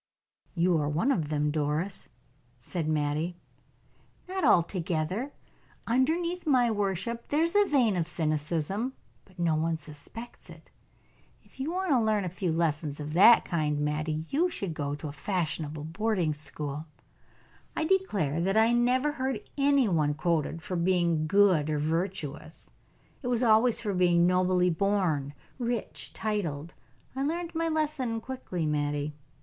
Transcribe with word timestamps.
"You 0.55 0.79
are 0.79 0.89
one 0.89 1.11
of 1.11 1.29
them, 1.29 1.51
Doris," 1.51 2.09
said 2.59 2.87
Mattie. 2.89 3.35
"Not 4.27 4.43
altogether. 4.43 5.31
Underneath 5.85 6.47
my 6.47 6.71
worship 6.71 7.27
there 7.29 7.43
is 7.43 7.55
a 7.55 7.65
vein 7.65 7.95
of 7.95 8.07
cynicism, 8.07 8.93
but 9.25 9.37
no 9.37 9.53
one 9.53 9.77
suspects 9.77 10.49
it. 10.49 10.71
If 11.43 11.59
you 11.59 11.71
want 11.71 11.89
to 11.91 11.99
learn 12.01 12.23
a 12.25 12.29
few 12.29 12.51
lessons 12.51 12.99
of 12.99 13.13
that 13.13 13.45
kind, 13.45 13.79
Mattie, 13.79 14.25
you 14.31 14.49
should 14.49 14.73
go 14.73 14.95
to 14.95 15.07
a 15.07 15.11
fashionable 15.11 15.83
boarding 15.83 16.33
school. 16.33 16.87
I 17.75 17.83
declare 17.85 18.41
that 18.41 18.57
I 18.57 18.73
never 18.73 19.11
heard 19.11 19.47
any 19.55 19.87
one 19.87 20.15
quoted 20.15 20.63
for 20.63 20.75
being 20.75 21.27
good 21.27 21.69
or 21.69 21.77
virtuous; 21.77 22.71
it 23.21 23.27
was 23.27 23.43
always 23.43 23.79
for 23.81 23.93
being 23.93 24.25
nobly 24.25 24.71
born, 24.71 25.35
rich, 25.59 26.11
titled. 26.11 26.73
I 27.15 27.21
learned 27.21 27.53
my 27.53 27.67
lesson 27.67 28.19
quickly, 28.19 28.65
Mattie." 28.65 29.13